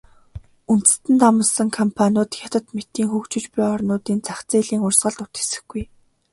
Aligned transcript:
Үндэстэн 0.71 1.15
дамнасан 1.21 1.67
компаниуд 1.79 2.31
Хятад 2.39 2.65
мэтийн 2.75 3.09
хөгжиж 3.11 3.45
буй 3.53 3.65
орнуудын 3.75 4.19
зах 4.27 4.39
зээлийн 4.49 4.85
урсгалд 4.87 5.31
тэсэхгүй. 5.35 5.83